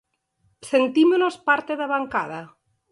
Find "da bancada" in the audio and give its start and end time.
1.79-2.41